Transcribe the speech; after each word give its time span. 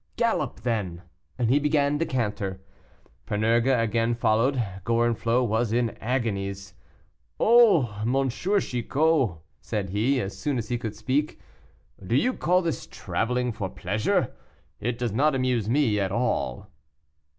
"Gallop 0.15 0.61
then!" 0.61 1.03
and 1.37 1.51
he 1.51 1.59
began 1.59 1.99
to 1.99 2.07
canter. 2.07 2.59
Panurge 3.27 3.67
again 3.67 4.15
followed; 4.15 4.55
Gorenflot 4.83 5.47
was 5.47 5.71
in 5.73 5.91
agonies. 6.01 6.73
"Oh, 7.39 7.99
M. 8.03 8.29
Chicot!" 8.29 9.37
said 9.61 9.91
he, 9.91 10.19
as 10.19 10.35
soon 10.35 10.57
as 10.57 10.69
he 10.69 10.79
could 10.79 10.95
speak, 10.95 11.39
"do 12.03 12.15
you 12.15 12.33
call 12.33 12.63
this 12.63 12.87
traveling 12.87 13.51
for 13.51 13.69
pleasure? 13.69 14.33
It 14.79 14.97
does 14.97 15.11
not 15.11 15.35
amuse 15.35 15.69
me 15.69 15.99
at 15.99 16.11
all." 16.11 16.71